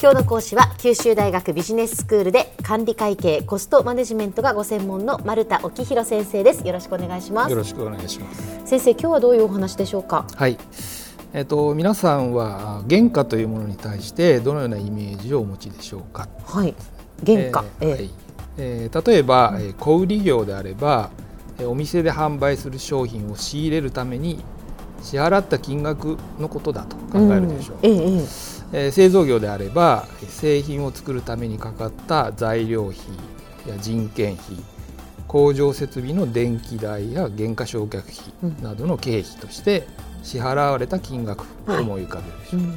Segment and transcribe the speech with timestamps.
[0.00, 6.64] 今日の講師は九州大学ビジネススクールで管理会計コストマネジメントがご専門の丸田沖弘先生です。
[6.64, 7.50] よろしくお願いします。
[7.50, 8.60] よろしくお願いします。
[8.64, 10.24] 先生今日はどういうお話でしょうか？
[10.36, 10.56] はい。
[11.32, 16.28] えっと、皆さんは原価というものに対してどのようなイメージをお持ちでしょうか？
[16.44, 16.76] はい、
[17.26, 18.10] 原価、えー、はい。
[18.56, 21.10] えー、例えば、うん、小売業であれば
[21.66, 24.44] お店で販売する商品を仕入れるために
[25.02, 27.88] 支払った金額のことだと考えるでしょう。
[27.88, 34.56] うん、えーえー、製造業であれば製品を作るためにかかった材料費や人件費
[35.26, 39.86] 工場設備の電気代や原価償却費などの経費として
[40.22, 42.76] 支払われた金額を思い浮かべるでしょう、はいうん、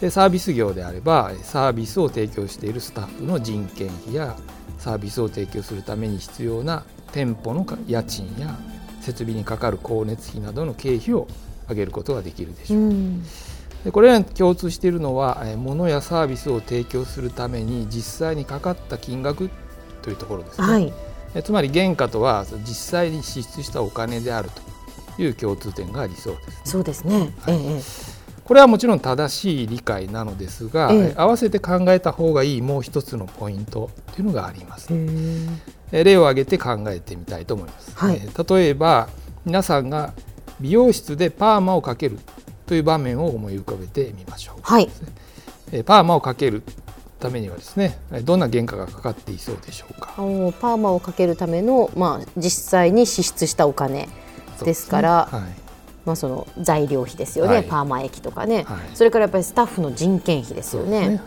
[0.00, 4.36] でサービス業であればサービスを提供しているスタッフの人件費や
[4.78, 8.56] サービスを提供するために必要な店舗の家賃や
[9.00, 11.26] 設備にかかる光熱費などの経費を
[11.68, 12.80] 上げることができるでしょう。
[12.80, 13.22] うん。
[13.84, 19.50] でこれらに共通しているのは物やサービスを提供するために実際にかかった金額
[20.02, 20.78] というところですね、は
[21.40, 24.50] い、つまり原価とは実際に支出したお金である
[25.16, 27.80] という共通点がありそうです、ね、そうですね、はい、ええ、
[28.44, 34.88] これはもちろん正しい理解なのですが、ええ、合わせて考えた方がいいもう一つのポイントというのがあります。
[35.92, 39.08] 例を挙げて考えてみたいと思います、はい、例えば
[39.46, 40.12] 皆さんが
[40.60, 42.18] 美容室でパーマをかける
[42.66, 44.60] という場面を思い浮かべてみましょう。
[44.62, 44.88] はい、
[45.84, 46.62] パーマをかける
[47.20, 50.14] ためにはですねどんな原価がかかっていそうでしょうか？
[50.16, 54.08] パーマをかけるための、まあ、実際に支出したお金
[54.62, 55.48] ですから、ねはい、
[56.04, 61.08] まあ、その材料費ですよね、はい、パーマ液とかね、はい、それからやっぱりスタッフの人件費ですよね。
[61.08, 61.20] ね。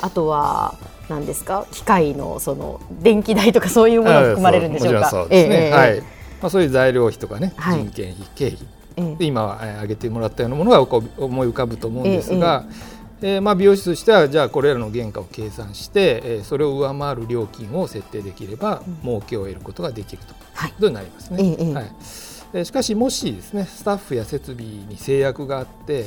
[0.00, 0.76] あとは
[1.08, 1.66] 何ですか？
[1.72, 5.10] 機械のその電気代とかそういうものが含まれるんでしょうか？
[5.10, 6.02] そうですね、えー、はい
[6.42, 8.58] まあ、そういう材料費とかね、人件費経費。
[9.16, 12.66] で今挙げてもらったようなものが思い浮かぶと思うんですが、
[13.22, 20.34] えー、まあ、美容室としてはじゃあこれらの原価を計算して、えー、それを上回る料金を設定できれば儲けを得ることができると。
[20.66, 20.70] い。
[20.70, 21.72] うことになりますね。
[21.72, 22.66] はい。
[22.66, 26.04] しかしもしですねスタッフや設備に制約があって、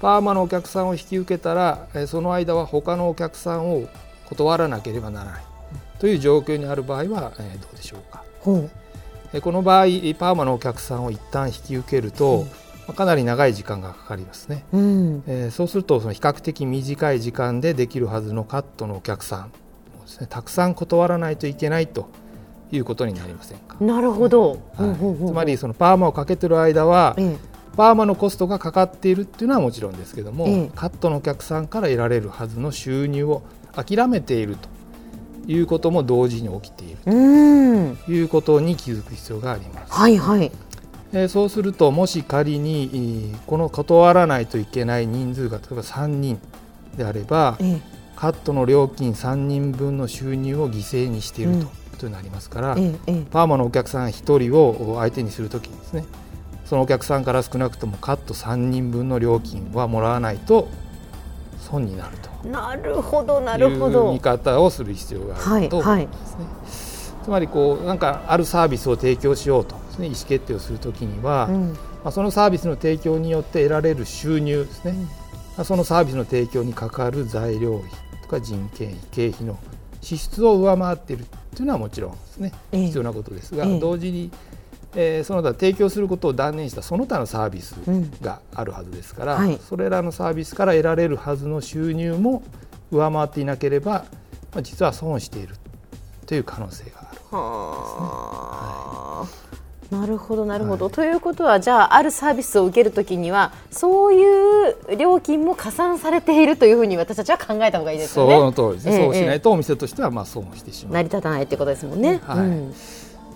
[0.00, 3.86] パーマのお客さんを引き受けたらその間は他のお客さんを
[4.28, 5.44] 断らなければならない
[6.00, 8.24] という状況にある場合は、えどうでしょうか。
[9.42, 12.46] この場合パーマのお客さんを一旦引き受けると、
[12.88, 19.46] うん、かなり長い時間がかかりますね、うん、えー、そうするとその比較的短い時間でできるはずのカットのお客さんを
[20.04, 22.08] です、ね、たくさん断らないといけないと
[22.72, 23.76] いうことになりませんか？
[23.80, 27.38] なるほど、はい、つまりそのパーマをかけてる間は、うん、
[27.76, 33.42] パーマのコストがかかっているっていうのはもちろんですけども、カットのお客さんから得られるはずの収入を
[33.74, 34.68] 諦めていると
[35.46, 37.10] いうことも同時に起きていると
[38.10, 39.92] いうことに気づく必要があります。
[39.92, 40.50] はいはい、
[41.12, 46.40] えそうするともし仮にこの断らないといけない人数が例えば3人
[46.96, 47.80] であれば、ええ、
[48.16, 56.04] カットの料金3人分の収入を犠牲にしているということになりますから、うん、パーマのお客さん1人を相手にするときにですね
[56.64, 60.68] そのお客さんから少なくともカット3人分の料金はもらわないと
[61.66, 62.48] 損になると。
[62.48, 64.12] なるほどなるほど。
[64.12, 65.78] 見方をする必要があると。
[65.78, 66.44] 思いますね。
[66.44, 74.94] はいはい、つまりこうなんかあるサービスを提供しようとです、ね、意思決定をするときには、うん、まあ、そのサービスの提供によって得られる収入ですね、
[75.58, 77.90] うん、そのサービスの提供にかかる材料費
[78.22, 79.58] とか人件費経費の
[80.00, 84.30] 支出を上回っているというのはもちろんですね、えー、必要なことですが、えー、同時に
[84.98, 87.76] えー、その他提供することを断念したその他のサービス
[88.22, 89.48] があるはずですから、うん。
[89.48, 92.42] はい、それらのサービスから得られるはずの収入も
[92.90, 94.06] 上回っていなければ、
[94.54, 95.54] まあ、実は損している
[96.24, 99.28] という可能性がある、ね、は
[99.90, 104.24] なるほどなるほど、はい、ということはじゃああるサービスを受けるときにはそうい
[104.70, 108.34] う料金も加算されているというふうに私たちは考えた方がいいですよね。
[108.34, 110.94] その通りです、ね、えー、そうしないとお店としてはまあ損してしまう。
[110.94, 112.20] 成り立たないということですもんね。
[112.24, 112.74] はい、うん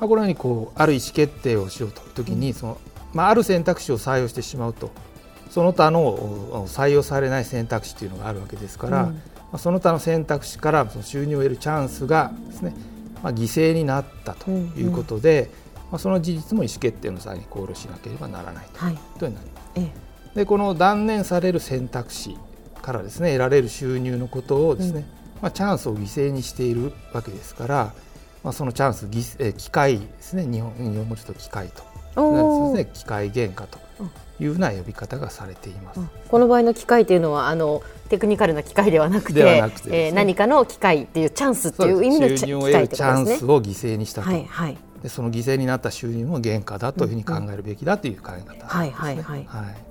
[0.00, 2.78] まあ、このようにこうある意思決定をしようという時にその、
[3.12, 4.90] まあ、ある選択肢を採用してしまうと
[5.50, 9.20] その他の採用されない選択肢というのがあるわけですから、うん、ま
[9.52, 12.74] あ、その他の選択肢からその収入を得るチャンスがですね、
[13.22, 15.46] まあ、犠牲になったということで、うん。
[15.46, 19.80] うん、まあ、その事実も意思決定の際に考慮しなければならないということになります。
[19.80, 19.92] はい、
[20.36, 22.38] でこの断念される選択肢
[22.80, 25.06] からですね得られる収入のことをですね、うん、
[25.42, 27.92] まあ、チャンスを犠牲にしているわけですから、
[28.42, 29.08] まあ、そのチャンス
[29.38, 30.44] え機械ですね。
[30.44, 31.82] 日本日本語ちょっと機械と。
[32.14, 32.90] そうですね。
[32.94, 33.78] 機械原価と
[34.40, 48.62] いうふうな呼び方がされています、この場合の機械というのはあのテクニカルな機械ではなくてね、えー、何かの機械っていうチャンスっていう意味の収入を得るチャンスを犠牲にしたと、はいはい、でその犠牲になった収入も原価だというふうに考えるべきだという考え方ですね。
[48.64, 49.89] はいはいはい、はい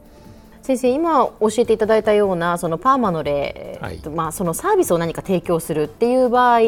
[0.69, 6.59] 先生今教えていただいたようなそのパーマの例、はい、まあ、そのサービスを何か提供するっていう場合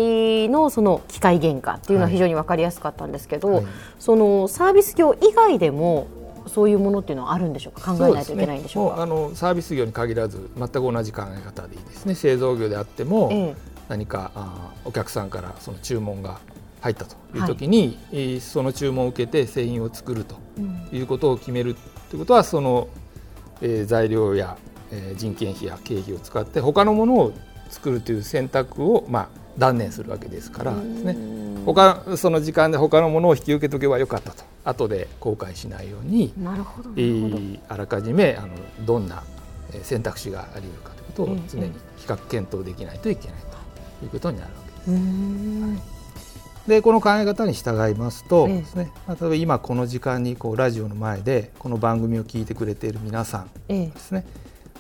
[0.50, 3.66] のその機械原価っていうのは非常に分かりやすかったんですけど、はい、
[4.00, 6.08] そのサービス業以外でも
[6.48, 7.94] そういうものっていうのはあるんでしょうか？
[7.96, 12.16] 考えないといけないんでしょうか、ね、あのサービス業に限らず全く同じ考え方でいいですね。
[12.16, 13.56] 製造業であっても、ええ、
[13.88, 16.40] 何かあお客さんからその注文が
[16.80, 20.38] 入ったという時に、はい、その注文を受けて製品を作ると
[20.92, 21.76] いうことを決める
[22.10, 22.88] ということはその、
[23.62, 24.58] えー、材料や、
[24.92, 27.34] えー、人件費や経費を使って他のものを
[27.70, 29.28] 作るという選択を、まあ、
[29.58, 31.18] 断念するわけですからですね。
[31.66, 34.44] 他その時間で他のものを引き受けとけばよかったと。
[34.64, 36.90] 後で後悔しないようになるほど
[37.68, 38.50] あらかじめあの
[38.86, 39.24] どんな
[39.82, 43.38] 選択肢があり得るかということを常に比較検討できないといけない
[44.00, 46.01] ということになるわけです。
[46.68, 54.26] でこの考え方に従いますとですね、例えば今この時間にこうラジオの前でこの番組を聞いてくれている皆さんですね、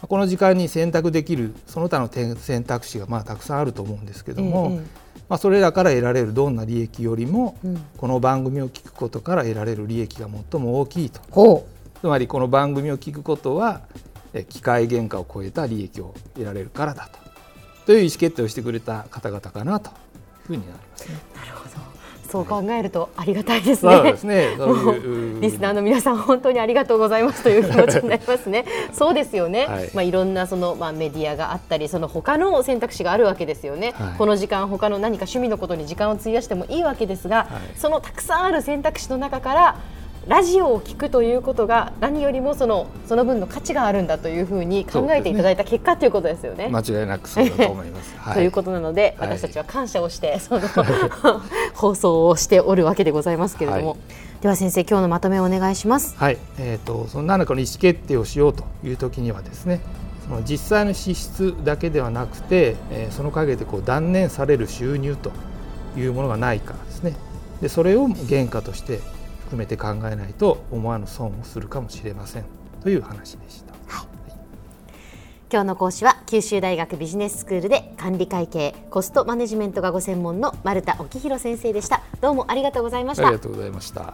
[0.01, 2.07] この時間に選択できるその他の
[2.37, 4.79] 選択肢がまあたくさんあると思うんですけども、
[5.27, 7.55] まあ、それらから得られるどんな利益よりも、
[7.97, 11.65] この番組を聞くことから得られる利益が最も大きいと。
[11.99, 13.81] つまりこの番組を聞くことは
[14.49, 17.19] 機械原価を超えた利益を得られるからだと。
[17.87, 19.95] という意思決定をしてくれた方々かなという
[20.47, 21.30] ふうになりますね。
[22.31, 23.93] そう考えるとありがたいですね。
[23.93, 24.47] そうですね。
[25.41, 28.65] リスナーの皆さん本当にありがとうございますという気持ちになりますね。
[28.93, 29.65] そうですよね。
[29.65, 33.93] はい、まあいろんなそのまあメディアがあったり、その他の選択肢があるわけですよね。
[33.95, 39.75] はい、この時間他の何か趣味のことに時間を費やしてもいいわけですが、はい、そのたくさんある選択肢の中から
[40.27, 46.69] ラジオを聞くということが何よりもそのその分の価値があるんだというふうに考えていただいた結果、ということですよね。
[46.69, 48.15] 間違いなくそうだと思います。
[48.21, 50.61] はい、ということなので、私たちは感謝をしてその
[51.73, 53.97] 放送をしておるわけでございますけれども、はい、
[54.41, 56.15] では先生今日のまとめをお願いします。
[56.17, 59.81] はい、えっ、ー、とその何らかの意思決定をしようという時にはですね。
[60.27, 65.31] その実際の支出だけではなくて、えー、その陰でこう断念される収入と
[65.97, 67.15] いうものがないかですね
[67.59, 68.99] でそれを原価として
[69.51, 72.45] 含めて考えないと思わぬ損をするかもしれません
[72.81, 73.73] という話でした。
[73.85, 74.07] はい。
[75.51, 82.01] 今日の講師は九州大学ビジネススクールで管理会計コストマネジメントがご専門の丸田沖弘先生でした。
[82.21, 83.27] どうもありがとうございました。
[83.27, 84.13] ありがとうございました